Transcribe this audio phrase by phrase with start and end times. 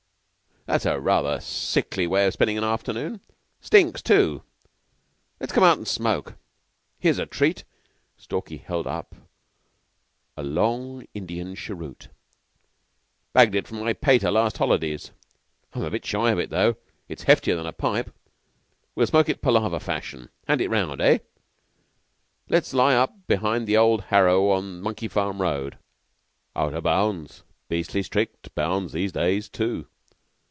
[0.67, 3.19] "That's rather a sickly way of spending an afternoon.
[3.61, 4.43] Stinks too.
[5.39, 6.35] Let's come out an' smoke.
[6.99, 7.63] Here's a treat."
[8.15, 9.15] Stalky held up
[10.37, 12.09] a long Indian cheroot.
[13.33, 15.09] "'Bagged it from my pater last holidays.
[15.73, 16.75] I'm a bit shy of it though;
[17.09, 18.13] it's heftier than a pipe.
[18.93, 20.29] We'll smoke it palaver fashion.
[20.47, 21.17] Hand it round, eh?
[22.49, 25.79] Let's lie up behind the old harrow on the Monkey farm Road."
[26.55, 27.39] "Out of bounds.
[27.39, 29.87] Bounds beastly strict these days, too.